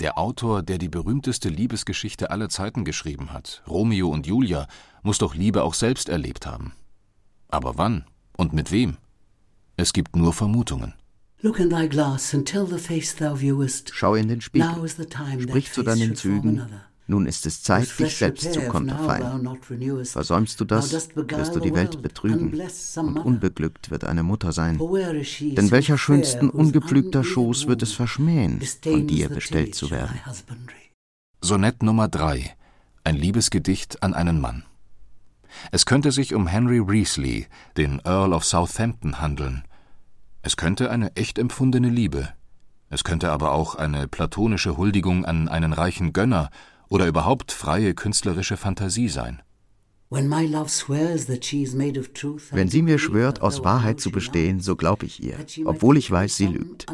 Der 0.00 0.18
Autor, 0.18 0.62
der 0.62 0.78
die 0.78 0.88
berühmteste 0.88 1.48
Liebesgeschichte 1.48 2.30
aller 2.30 2.48
Zeiten 2.48 2.84
geschrieben 2.84 3.32
hat, 3.32 3.62
Romeo 3.68 4.08
und 4.08 4.26
Julia, 4.26 4.66
muss 5.02 5.18
doch 5.18 5.34
Liebe 5.34 5.62
auch 5.62 5.74
selbst 5.74 6.08
erlebt 6.08 6.46
haben. 6.46 6.72
Aber 7.48 7.76
wann 7.76 8.04
und 8.36 8.52
mit 8.52 8.72
wem? 8.72 8.96
Es 9.76 9.92
gibt 9.92 10.16
nur 10.16 10.32
Vermutungen. 10.32 10.94
Schau 13.94 14.14
in 14.14 14.28
den 14.28 14.40
Spiegel. 14.40 14.68
Sprich 15.40 15.72
zu 15.72 15.82
deinen 15.82 16.16
Zügen 16.16 16.66
nun 17.10 17.26
ist 17.26 17.44
es 17.44 17.62
Zeit, 17.62 17.98
dich 17.98 18.16
selbst 18.16 18.52
zu 18.52 18.60
konterfeien. 18.62 19.58
Versäumst 20.04 20.60
du 20.60 20.64
das, 20.64 20.92
wirst 20.92 21.54
du 21.56 21.60
die 21.60 21.74
Welt 21.74 22.00
betrügen, 22.02 22.58
und 22.96 23.18
unbeglückt 23.18 23.90
wird 23.90 24.04
eine 24.04 24.22
Mutter 24.22 24.52
sein. 24.52 24.78
Denn 24.78 25.70
welcher 25.70 25.98
schönsten 25.98 26.48
ungepflügter 26.48 27.24
Schoß 27.24 27.66
wird 27.66 27.82
es 27.82 27.92
verschmähen, 27.92 28.60
von 28.82 29.06
dir 29.06 29.28
bestellt 29.28 29.74
zu 29.74 29.90
werden? 29.90 30.18
Sonett 31.40 31.82
Nummer 31.82 32.06
3 32.08 32.54
Ein 33.02 33.16
Liebesgedicht 33.16 34.02
an 34.02 34.14
einen 34.14 34.40
Mann. 34.40 34.64
Es 35.72 35.86
könnte 35.86 36.12
sich 36.12 36.34
um 36.34 36.46
Henry 36.46 36.78
Reesley, 36.78 37.46
den 37.76 38.00
Earl 38.04 38.32
of 38.32 38.44
Southampton, 38.44 39.20
handeln. 39.20 39.64
Es 40.42 40.56
könnte 40.56 40.90
eine 40.90 41.16
echt 41.16 41.38
empfundene 41.38 41.88
Liebe. 41.88 42.28
Es 42.88 43.02
könnte 43.02 43.32
aber 43.32 43.52
auch 43.52 43.74
eine 43.74 44.06
platonische 44.06 44.76
Huldigung 44.76 45.24
an 45.24 45.48
einen 45.48 45.72
reichen 45.72 46.12
Gönner 46.12 46.50
oder 46.90 47.06
überhaupt 47.06 47.52
freie 47.52 47.94
künstlerische 47.94 48.58
Fantasie 48.58 49.08
sein. 49.08 49.40
Wenn 50.10 50.28
sie 52.68 52.82
mir 52.82 52.98
schwört, 52.98 53.42
aus 53.42 53.62
Wahrheit 53.64 54.00
zu 54.00 54.10
bestehen, 54.10 54.58
so 54.60 54.74
glaub 54.74 55.04
ich 55.04 55.22
ihr, 55.22 55.36
obwohl 55.64 55.96
ich 55.96 56.10
weiß, 56.10 56.36
sie 56.36 56.48
lügt. 56.48 56.86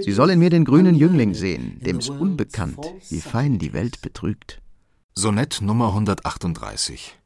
Sie 0.00 0.12
soll 0.12 0.30
in 0.30 0.38
mir 0.38 0.50
den 0.50 0.64
grünen 0.64 0.94
Jüngling 0.94 1.34
sehen, 1.34 1.80
dem 1.80 1.98
ist 1.98 2.10
unbekannt, 2.10 2.78
wie 3.08 3.20
fein 3.20 3.58
die 3.58 3.72
Welt 3.72 4.00
betrügt. 4.02 4.62
Sonett 5.16 5.60
Nummer 5.60 5.88
138 5.88 7.18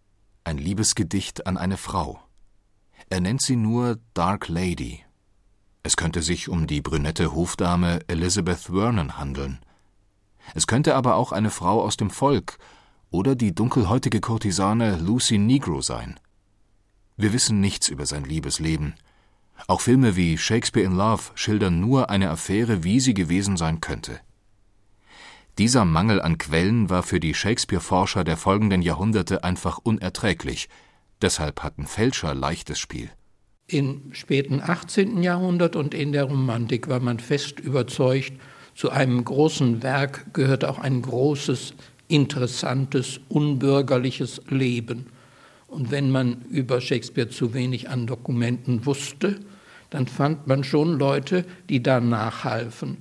Ein 0.44 0.56
Liebesgedicht 0.56 1.46
an 1.46 1.58
eine 1.58 1.76
Frau. 1.76 2.20
Er 3.10 3.20
nennt 3.20 3.42
sie 3.42 3.56
nur 3.56 3.98
Dark 4.14 4.48
Lady. 4.48 5.00
Es 5.82 5.98
könnte 5.98 6.22
sich 6.22 6.48
um 6.48 6.66
die 6.66 6.80
brünette 6.80 7.34
Hofdame 7.34 8.00
Elizabeth 8.08 8.70
Vernon 8.72 9.18
handeln. 9.18 9.58
Es 10.54 10.66
könnte 10.66 10.94
aber 10.94 11.14
auch 11.14 11.32
eine 11.32 11.50
Frau 11.50 11.80
aus 11.82 11.96
dem 11.96 12.10
Volk 12.10 12.58
oder 13.10 13.34
die 13.34 13.54
dunkelhäutige 13.54 14.20
Kurtisane 14.20 14.96
Lucy 14.96 15.38
Negro 15.38 15.80
sein. 15.80 16.18
Wir 17.16 17.32
wissen 17.32 17.60
nichts 17.60 17.88
über 17.88 18.06
sein 18.06 18.24
Liebesleben. 18.24 18.94
Auch 19.68 19.80
Filme 19.80 20.16
wie 20.16 20.36
Shakespeare 20.36 20.84
in 20.84 20.96
Love 20.96 21.22
schildern 21.34 21.80
nur 21.80 22.10
eine 22.10 22.30
Affäre, 22.30 22.82
wie 22.82 23.00
sie 23.00 23.14
gewesen 23.14 23.56
sein 23.56 23.80
könnte. 23.80 24.20
Dieser 25.58 25.84
Mangel 25.84 26.20
an 26.20 26.38
Quellen 26.38 26.90
war 26.90 27.04
für 27.04 27.20
die 27.20 27.32
Shakespeare-Forscher 27.32 28.24
der 28.24 28.36
folgenden 28.36 28.82
Jahrhunderte 28.82 29.44
einfach 29.44 29.78
unerträglich. 29.78 30.68
Deshalb 31.22 31.62
hatten 31.62 31.86
Fälscher 31.86 32.34
leichtes 32.34 32.80
Spiel. 32.80 33.08
Im 33.68 34.12
späten 34.12 34.60
18. 34.60 35.22
Jahrhundert 35.22 35.76
und 35.76 35.94
in 35.94 36.10
der 36.10 36.24
Romantik 36.24 36.88
war 36.88 36.98
man 36.98 37.20
fest 37.20 37.60
überzeugt, 37.60 38.32
zu 38.74 38.90
einem 38.90 39.24
großen 39.24 39.82
Werk 39.82 40.34
gehört 40.34 40.64
auch 40.64 40.78
ein 40.78 41.00
großes, 41.02 41.74
interessantes, 42.08 43.20
unbürgerliches 43.28 44.42
Leben. 44.48 45.06
Und 45.68 45.90
wenn 45.90 46.10
man 46.10 46.42
über 46.50 46.80
Shakespeare 46.80 47.28
zu 47.28 47.54
wenig 47.54 47.88
an 47.88 48.06
Dokumenten 48.06 48.84
wusste, 48.84 49.40
dann 49.90 50.06
fand 50.06 50.46
man 50.46 50.64
schon 50.64 50.98
Leute, 50.98 51.44
die 51.68 51.82
da 51.82 52.00
nachhalfen. 52.00 52.98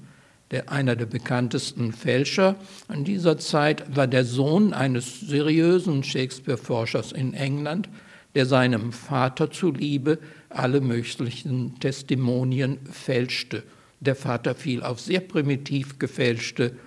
Der, 0.51 0.71
einer 0.71 0.95
der 0.95 1.07
bekanntesten 1.07 1.91
Fälscher 1.91 2.55
an 2.87 3.03
dieser 3.03 3.39
Zeit 3.39 3.95
war 3.95 4.05
der 4.05 4.25
Sohn 4.25 4.73
eines 4.73 5.21
seriösen 5.21 6.03
Shakespeare-Forschers 6.03 7.11
in 7.11 7.33
England, 7.33 7.89
der 8.35 8.45
seinem 8.45 8.91
Vater 8.91 9.49
zuliebe 9.49 10.19
alle 10.49 10.81
möglichen 10.81 11.79
Testimonien 11.79 12.77
fälschte 12.91 13.63
der 14.03 14.15
Vater 14.15 14.55
fiel 14.55 14.83
auf 14.83 14.99
sehr 14.99 15.21
primitiv 15.21 15.99
gefälschte 15.99 16.77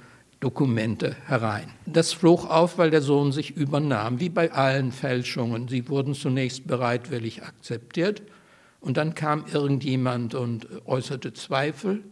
Dokumente 0.40 1.16
herein. 1.26 1.68
Das 1.86 2.12
flog 2.12 2.44
auf, 2.44 2.78
weil 2.78 2.90
der 2.90 3.00
Sohn 3.00 3.32
sich 3.32 3.56
übernahm, 3.56 4.20
wie 4.20 4.28
bei 4.28 4.52
allen 4.52 4.92
Fälschungen. 4.92 5.68
Sie 5.68 5.88
wurden 5.88 6.14
zunächst 6.14 6.66
bereitwillig 6.66 7.42
akzeptiert 7.42 8.22
und 8.80 8.98
dann 8.98 9.14
kam 9.14 9.46
irgendjemand 9.52 10.34
und 10.34 10.68
äußerte 10.84 11.32
Zweifel. 11.32 12.02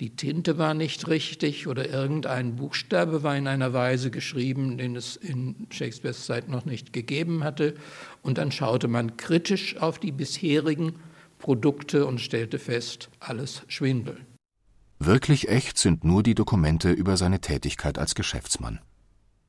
Die 0.00 0.16
Tinte 0.16 0.58
war 0.58 0.74
nicht 0.74 1.08
richtig 1.08 1.66
oder 1.66 1.88
irgendein 1.88 2.56
Buchstabe 2.56 3.22
war 3.22 3.36
in 3.36 3.46
einer 3.46 3.72
Weise 3.72 4.10
geschrieben, 4.10 4.76
den 4.76 4.96
es 4.96 5.16
in 5.16 5.66
Shakespeares 5.70 6.26
Zeit 6.26 6.48
noch 6.48 6.66
nicht 6.66 6.92
gegeben 6.92 7.44
hatte. 7.44 7.74
Und 8.22 8.38
dann 8.38 8.52
schaute 8.52 8.88
man 8.88 9.16
kritisch 9.16 9.76
auf 9.78 9.98
die 9.98 10.12
bisherigen 10.12 10.94
Produkte 11.38 12.06
und 12.06 12.20
stellte 12.20 12.58
fest, 12.58 13.08
alles 13.20 13.62
Schwindel. 13.68 14.18
Wirklich 14.98 15.48
echt 15.48 15.78
sind 15.78 16.04
nur 16.04 16.22
die 16.22 16.34
Dokumente 16.34 16.90
über 16.90 17.16
seine 17.16 17.40
Tätigkeit 17.40 17.98
als 17.98 18.14
Geschäftsmann. 18.14 18.80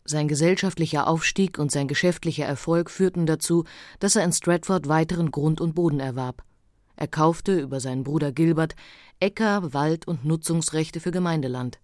Sein 0.04 0.28
gesellschaftlicher 0.28 1.08
Aufstieg 1.08 1.58
und 1.60 1.72
sein 1.72 1.88
geschäftlicher 1.88 2.46
Erfolg 2.46 2.90
führten 2.90 3.26
dazu, 3.26 3.66
dass 4.00 4.16
er 4.16 4.24
in 4.24 4.32
Stratford 4.32 4.88
weiteren 4.88 5.32
Grund 5.32 5.60
und 5.60 5.76
Boden 5.76 6.00
erwarb. 6.00 6.44
Er 6.96 7.08
kaufte 7.08 7.60
über 7.60 7.80
seinen 7.80 8.04
Bruder 8.04 8.32
Gilbert 8.32 8.76
Äcker, 9.20 9.74
Wald 9.74 10.08
und 10.08 10.26
Nutzungsrechte 10.26 11.00
für 11.00 11.12
Gemeindeland. 11.12 11.80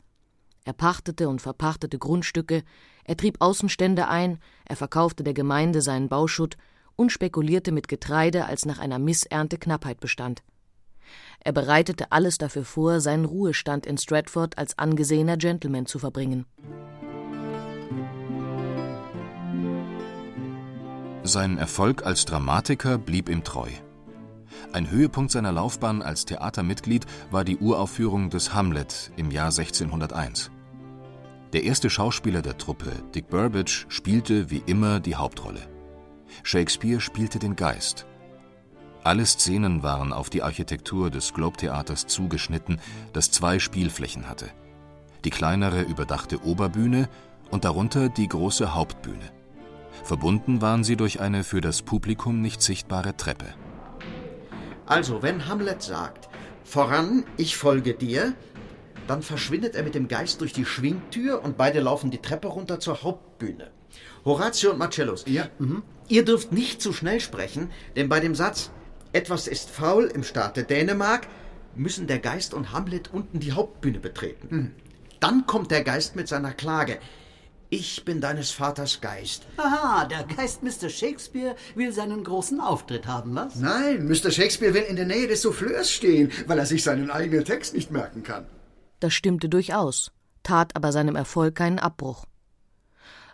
Er 0.65 0.73
pachtete 0.73 1.27
und 1.29 1.41
verpachtete 1.41 1.99
Grundstücke, 1.99 2.63
er 3.03 3.17
trieb 3.17 3.37
Außenstände 3.39 4.07
ein, 4.07 4.39
er 4.65 4.75
verkaufte 4.77 5.23
der 5.23 5.33
Gemeinde 5.33 5.81
seinen 5.81 6.09
Bauschutt 6.09 6.57
und 6.95 7.11
spekulierte 7.11 7.71
mit 7.71 7.87
Getreide, 7.87 8.45
als 8.45 8.65
nach 8.65 8.79
einer 8.79 8.99
Missernte 8.99 9.57
Knappheit 9.57 9.99
bestand. 9.99 10.43
Er 11.43 11.51
bereitete 11.51 12.11
alles 12.11 12.37
dafür 12.37 12.63
vor, 12.63 13.01
seinen 13.01 13.25
Ruhestand 13.25 13.85
in 13.85 13.97
Stratford 13.97 14.57
als 14.57 14.77
angesehener 14.77 15.37
Gentleman 15.37 15.85
zu 15.85 15.99
verbringen. 15.99 16.45
Sein 21.23 21.57
Erfolg 21.57 22.05
als 22.05 22.25
Dramatiker 22.25 22.97
blieb 22.97 23.29
ihm 23.29 23.43
treu. 23.43 23.69
Ein 24.71 24.89
Höhepunkt 24.89 25.31
seiner 25.31 25.51
Laufbahn 25.51 26.01
als 26.01 26.25
Theatermitglied 26.25 27.05
war 27.31 27.43
die 27.43 27.57
Uraufführung 27.57 28.29
des 28.29 28.53
Hamlet 28.53 29.11
im 29.17 29.31
Jahr 29.31 29.47
1601. 29.47 30.51
Der 31.53 31.63
erste 31.63 31.89
Schauspieler 31.89 32.41
der 32.41 32.57
Truppe, 32.57 32.91
Dick 33.13 33.29
Burbage, 33.29 33.85
spielte 33.87 34.49
wie 34.49 34.63
immer 34.65 34.99
die 34.99 35.15
Hauptrolle. 35.15 35.61
Shakespeare 36.41 36.99
spielte 36.99 37.37
den 37.39 37.55
Geist. 37.55 38.05
Alle 39.03 39.25
Szenen 39.25 39.83
waren 39.83 40.13
auf 40.13 40.29
die 40.29 40.43
Architektur 40.43 41.09
des 41.09 41.33
Globe-Theaters 41.33 42.07
zugeschnitten, 42.07 42.79
das 43.11 43.31
zwei 43.31 43.59
Spielflächen 43.59 44.29
hatte. 44.29 44.49
Die 45.25 45.29
kleinere 45.29 45.81
überdachte 45.81 46.41
Oberbühne 46.43 47.09
und 47.51 47.65
darunter 47.65 48.07
die 48.07 48.29
große 48.29 48.73
Hauptbühne. 48.73 49.31
Verbunden 50.03 50.61
waren 50.61 50.85
sie 50.85 50.95
durch 50.95 51.19
eine 51.19 51.43
für 51.43 51.59
das 51.59 51.81
Publikum 51.81 52.41
nicht 52.41 52.61
sichtbare 52.61 53.15
Treppe. 53.17 53.53
Also, 54.85 55.21
wenn 55.21 55.47
Hamlet 55.47 55.81
sagt, 55.81 56.29
voran, 56.63 57.25
ich 57.35 57.57
folge 57.57 57.93
dir, 57.93 58.33
dann 59.07 59.21
verschwindet 59.21 59.75
er 59.75 59.83
mit 59.83 59.95
dem 59.95 60.07
Geist 60.07 60.39
durch 60.39 60.53
die 60.53 60.65
Schwingtür 60.65 61.43
und 61.43 61.57
beide 61.57 61.81
laufen 61.81 62.09
die 62.09 62.21
Treppe 62.21 62.47
runter 62.47 62.79
zur 62.79 63.03
Hauptbühne. 63.03 63.69
Horatio 64.23 64.71
und 64.71 64.79
Marcellus, 64.79 65.25
Ja, 65.27 65.49
mhm. 65.59 65.83
ihr 66.07 66.23
dürft 66.23 66.53
nicht 66.53 66.81
zu 66.81 66.93
schnell 66.93 67.19
sprechen, 67.19 67.69
denn 67.97 68.07
bei 68.07 68.21
dem 68.21 68.33
Satz 68.33 68.71
etwas 69.13 69.47
ist 69.47 69.69
faul 69.69 70.05
im 70.05 70.23
Staate 70.23 70.63
Dänemark 70.63 71.27
müssen 71.75 72.07
der 72.07 72.19
Geist 72.19 72.53
und 72.53 72.71
Hamlet 72.71 73.13
unten 73.13 73.39
die 73.39 73.53
Hauptbühne 73.53 73.99
betreten. 73.99 74.75
Dann 75.19 75.45
kommt 75.45 75.71
der 75.71 75.83
Geist 75.83 76.15
mit 76.15 76.27
seiner 76.27 76.51
Klage. 76.51 76.99
Ich 77.69 78.05
bin 78.05 78.21
deines 78.21 78.51
Vaters 78.51 79.01
Geist. 79.01 79.47
Aha, 79.57 80.05
der 80.05 80.23
Geist 80.23 80.61
Mr. 80.61 80.89
Shakespeare 80.89 81.55
will 81.73 81.91
seinen 81.91 82.23
großen 82.23 82.59
Auftritt 82.59 83.07
haben, 83.07 83.33
was? 83.33 83.55
Nein, 83.55 84.07
Mr. 84.07 84.29
Shakespeare 84.29 84.73
will 84.73 84.83
in 84.83 84.95
der 84.95 85.05
Nähe 85.05 85.27
des 85.27 85.41
Souffleurs 85.41 85.89
stehen, 85.89 86.31
weil 86.45 86.59
er 86.59 86.67
sich 86.67 86.83
seinen 86.83 87.09
eigenen 87.09 87.45
Text 87.45 87.73
nicht 87.73 87.89
merken 87.89 88.21
kann. 88.21 88.45
Das 88.99 89.13
stimmte 89.13 89.49
durchaus, 89.49 90.11
tat 90.43 90.75
aber 90.75 90.91
seinem 90.91 91.15
Erfolg 91.15 91.55
keinen 91.55 91.79
Abbruch. 91.79 92.25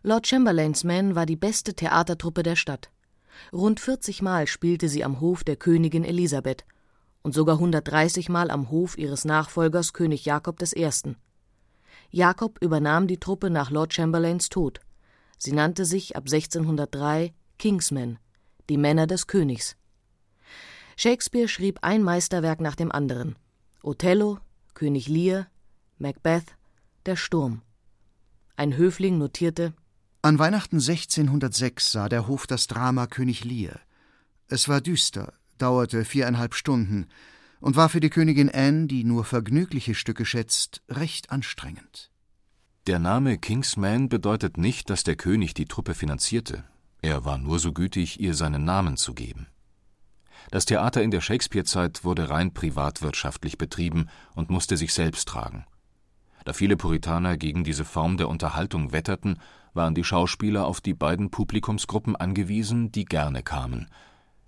Lord 0.03 0.27
Chamberlains 0.27 0.85
Men 0.85 1.15
war 1.15 1.25
die 1.25 1.35
beste 1.35 1.73
Theatertruppe 1.73 2.43
der 2.43 2.55
Stadt. 2.55 2.89
Rund 3.53 3.79
40 3.79 4.21
Mal 4.21 4.47
spielte 4.47 4.89
sie 4.89 5.03
am 5.03 5.19
Hof 5.19 5.43
der 5.43 5.55
Königin 5.55 6.03
Elisabeth 6.03 6.65
und 7.21 7.33
sogar 7.33 7.55
130 7.55 8.29
Mal 8.29 8.51
am 8.51 8.69
Hof 8.69 8.97
ihres 8.97 9.25
Nachfolgers 9.25 9.93
König 9.93 10.25
Jakob 10.25 10.61
I. 10.61 10.89
Jakob 12.11 12.57
übernahm 12.61 13.07
die 13.07 13.19
Truppe 13.19 13.49
nach 13.49 13.69
Lord 13.69 13.93
Chamberlains 13.93 14.49
Tod. 14.49 14.79
Sie 15.37 15.51
nannte 15.51 15.85
sich 15.85 16.15
ab 16.15 16.23
1603 16.23 17.33
Kingsmen, 17.57 18.19
die 18.69 18.77
Männer 18.77 19.07
des 19.07 19.27
Königs. 19.27 19.75
Shakespeare 20.95 21.47
schrieb 21.47 21.79
ein 21.81 22.03
Meisterwerk 22.03 22.59
nach 22.61 22.75
dem 22.75 22.91
anderen: 22.91 23.35
Othello, 23.83 24.39
König 24.73 25.07
Lear, 25.07 25.47
Macbeth, 25.97 26.55
Der 27.05 27.15
Sturm. 27.15 27.61
Ein 28.55 28.75
Höfling 28.75 29.17
notierte: 29.17 29.73
An 30.21 30.37
Weihnachten 30.37 30.81
1606 30.81 31.93
sah 31.93 32.09
der 32.09 32.27
Hof 32.27 32.45
das 32.45 32.67
Drama 32.67 33.07
König 33.07 33.45
Lear. 33.45 33.79
Es 34.49 34.67
war 34.67 34.81
düster, 34.81 35.31
dauerte 35.57 36.03
viereinhalb 36.03 36.55
Stunden 36.55 37.07
und 37.61 37.77
war 37.77 37.87
für 37.87 38.01
die 38.01 38.09
Königin 38.09 38.49
Anne, 38.49 38.87
die 38.87 39.05
nur 39.05 39.23
vergnügliche 39.23 39.95
Stücke 39.95 40.25
schätzt, 40.25 40.81
recht 40.89 41.31
anstrengend. 41.31 42.11
Der 42.85 42.99
Name 42.99 43.37
Kingsman 43.37 44.09
bedeutet 44.09 44.57
nicht, 44.57 44.89
dass 44.89 45.05
der 45.05 45.15
König 45.15 45.53
die 45.53 45.67
Truppe 45.67 45.93
finanzierte. 45.93 46.65
Er 47.01 47.23
war 47.23 47.37
nur 47.37 47.57
so 47.57 47.71
gütig, 47.71 48.19
ihr 48.19 48.33
seinen 48.33 48.65
Namen 48.65 48.97
zu 48.97 49.13
geben. 49.13 49.47
Das 50.51 50.65
Theater 50.65 51.01
in 51.01 51.11
der 51.11 51.21
Shakespeare-Zeit 51.21 52.03
wurde 52.03 52.29
rein 52.29 52.53
privatwirtschaftlich 52.53 53.57
betrieben 53.57 54.09
und 54.35 54.49
musste 54.49 54.75
sich 54.75 54.93
selbst 54.93 55.29
tragen. 55.29 55.65
Da 56.43 56.51
viele 56.51 56.75
Puritaner 56.75 57.37
gegen 57.37 57.63
diese 57.63 57.85
Form 57.85 58.17
der 58.17 58.27
Unterhaltung 58.27 58.91
wetterten, 58.91 59.39
waren 59.79 59.95
die 59.95 60.03
Schauspieler 60.03 60.67
auf 60.67 60.81
die 60.81 60.93
beiden 60.93 61.31
Publikumsgruppen 61.31 62.17
angewiesen, 62.17 62.91
die 62.91 63.05
gerne 63.05 63.43
kamen. 63.43 63.87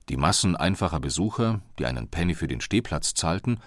Die 0.10 0.18
Massen 0.18 0.58
einfacher 0.58 1.00
Besucher, 1.00 1.62
die 1.80 1.86
einen 1.86 2.10
Penny 2.10 2.36
für 2.36 2.50
den 2.50 2.60
Stehplatz 2.60 3.14
zahlten, 3.14 3.62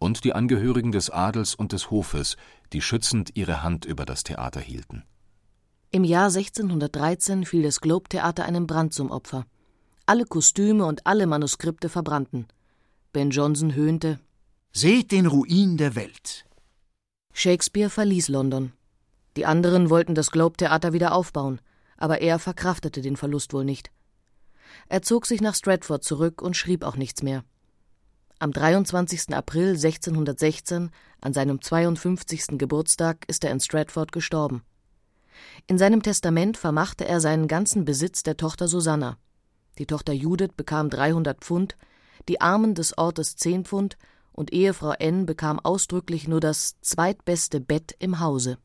und 0.00 0.24
die 0.24 0.32
Angehörigen 0.32 0.90
des 0.90 1.10
Adels 1.10 1.54
und 1.54 1.70
des 1.70 1.92
Hofes, 1.92 2.36
die 2.72 2.82
schützend 2.82 3.36
ihre 3.36 3.62
Hand 3.62 3.84
über 3.84 4.04
das 4.04 4.24
Theater 4.24 4.58
hielten. 4.58 5.04
Im 5.92 6.02
Jahr 6.02 6.26
1613 6.26 7.44
fiel 7.44 7.62
das 7.62 7.80
Globe-Theater 7.80 8.44
einem 8.44 8.66
Brand 8.66 8.92
zum 8.92 9.12
Opfer. 9.12 9.46
Alle 10.06 10.24
Kostüme 10.24 10.84
und 10.84 11.06
alle 11.06 11.28
Manuskripte 11.28 11.88
verbrannten. 11.88 12.48
Ben 13.12 13.30
Jonson 13.30 13.76
höhnte: 13.76 14.18
Seht 14.72 15.12
den 15.12 15.26
Ruin 15.26 15.76
der 15.76 15.94
Welt. 15.94 16.44
Shakespeare 17.32 17.88
verließ 17.88 18.26
London. 18.26 18.72
Die 19.36 19.46
anderen 19.46 19.90
wollten 19.90 20.14
das 20.14 20.30
Globe-Theater 20.30 20.92
wieder 20.92 21.12
aufbauen, 21.12 21.60
aber 21.96 22.20
er 22.20 22.38
verkraftete 22.38 23.02
den 23.02 23.16
Verlust 23.16 23.52
wohl 23.52 23.64
nicht. 23.64 23.90
Er 24.88 25.02
zog 25.02 25.26
sich 25.26 25.40
nach 25.40 25.54
Stratford 25.54 26.04
zurück 26.04 26.42
und 26.42 26.56
schrieb 26.56 26.84
auch 26.84 26.96
nichts 26.96 27.22
mehr. 27.22 27.44
Am 28.38 28.52
23. 28.52 29.34
April 29.34 29.70
1616, 29.70 30.90
an 31.20 31.32
seinem 31.32 31.60
52. 31.60 32.58
Geburtstag, 32.58 33.24
ist 33.28 33.44
er 33.44 33.50
in 33.50 33.60
Stratford 33.60 34.12
gestorben. 34.12 34.62
In 35.66 35.78
seinem 35.78 36.02
Testament 36.02 36.56
vermachte 36.56 37.06
er 37.06 37.20
seinen 37.20 37.48
ganzen 37.48 37.84
Besitz 37.84 38.22
der 38.22 38.36
Tochter 38.36 38.68
Susanna. 38.68 39.18
Die 39.78 39.86
Tochter 39.86 40.12
Judith 40.12 40.52
bekam 40.56 40.90
300 40.90 41.40
Pfund, 41.40 41.76
die 42.28 42.40
Armen 42.40 42.74
des 42.74 42.96
Ortes 42.96 43.36
10 43.36 43.64
Pfund 43.64 43.96
und 44.32 44.52
Ehefrau 44.52 44.92
N 44.92 45.26
bekam 45.26 45.60
ausdrücklich 45.60 46.28
nur 46.28 46.40
das 46.40 46.80
zweitbeste 46.80 47.60
Bett 47.60 47.94
im 47.98 48.20
Hause. 48.20 48.58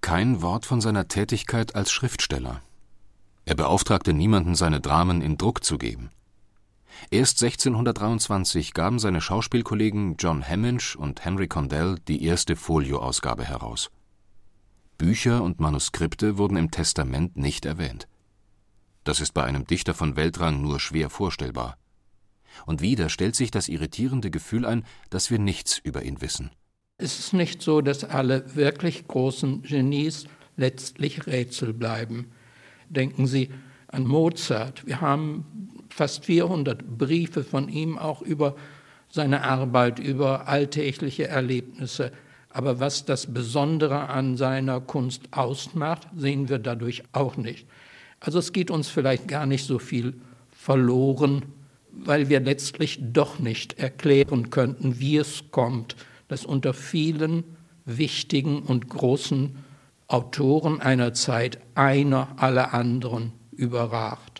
Kein 0.00 0.42
Wort 0.42 0.64
von 0.64 0.80
seiner 0.80 1.08
Tätigkeit 1.08 1.74
als 1.74 1.90
Schriftsteller. 1.90 2.62
Er 3.44 3.54
beauftragte 3.54 4.12
niemanden, 4.12 4.54
seine 4.54 4.80
Dramen 4.80 5.22
in 5.22 5.38
Druck 5.38 5.64
zu 5.64 5.78
geben. 5.78 6.10
Erst 7.10 7.42
1623 7.42 8.74
gaben 8.74 8.98
seine 8.98 9.20
Schauspielkollegen 9.20 10.16
John 10.18 10.42
Hemminge 10.42 10.96
und 10.96 11.24
Henry 11.24 11.48
Condell 11.48 11.96
die 12.08 12.24
erste 12.24 12.56
Folioausgabe 12.56 13.44
heraus. 13.44 13.90
Bücher 14.98 15.42
und 15.42 15.60
Manuskripte 15.60 16.38
wurden 16.38 16.56
im 16.56 16.70
Testament 16.70 17.36
nicht 17.36 17.64
erwähnt. 17.64 18.08
Das 19.04 19.20
ist 19.20 19.32
bei 19.32 19.44
einem 19.44 19.64
Dichter 19.66 19.94
von 19.94 20.16
Weltrang 20.16 20.60
nur 20.60 20.80
schwer 20.80 21.08
vorstellbar. 21.08 21.78
Und 22.66 22.82
wieder 22.82 23.08
stellt 23.08 23.36
sich 23.36 23.50
das 23.50 23.68
irritierende 23.68 24.30
Gefühl 24.30 24.66
ein, 24.66 24.84
dass 25.08 25.30
wir 25.30 25.38
nichts 25.38 25.78
über 25.78 26.02
ihn 26.02 26.20
wissen. 26.20 26.50
Es 27.00 27.20
ist 27.20 27.32
nicht 27.32 27.62
so, 27.62 27.80
dass 27.80 28.02
alle 28.02 28.56
wirklich 28.56 29.06
großen 29.06 29.62
Genies 29.62 30.24
letztlich 30.56 31.28
Rätsel 31.28 31.72
bleiben. 31.72 32.26
Denken 32.88 33.28
Sie 33.28 33.50
an 33.86 34.04
Mozart. 34.04 34.84
Wir 34.84 35.00
haben 35.00 35.46
fast 35.90 36.24
400 36.24 36.98
Briefe 36.98 37.44
von 37.44 37.68
ihm 37.68 37.96
auch 37.98 38.20
über 38.20 38.56
seine 39.08 39.44
Arbeit, 39.44 40.00
über 40.00 40.48
alltägliche 40.48 41.28
Erlebnisse. 41.28 42.10
Aber 42.50 42.80
was 42.80 43.04
das 43.04 43.32
Besondere 43.32 44.08
an 44.08 44.36
seiner 44.36 44.80
Kunst 44.80 45.28
ausmacht, 45.30 46.08
sehen 46.16 46.48
wir 46.48 46.58
dadurch 46.58 47.04
auch 47.12 47.36
nicht. 47.36 47.68
Also 48.18 48.40
es 48.40 48.52
geht 48.52 48.72
uns 48.72 48.88
vielleicht 48.88 49.28
gar 49.28 49.46
nicht 49.46 49.64
so 49.64 49.78
viel 49.78 50.14
verloren, 50.50 51.44
weil 51.92 52.28
wir 52.28 52.40
letztlich 52.40 52.98
doch 53.00 53.38
nicht 53.38 53.78
erklären 53.78 54.50
könnten, 54.50 54.98
wie 54.98 55.16
es 55.16 55.44
kommt, 55.52 55.94
dass 56.28 56.44
unter 56.44 56.74
vielen 56.74 57.44
wichtigen 57.84 58.62
und 58.62 58.88
großen 58.88 59.56
Autoren 60.06 60.80
einer 60.80 61.14
Zeit 61.14 61.58
einer 61.74 62.28
alle 62.36 62.72
anderen 62.72 63.32
überragt. 63.52 64.37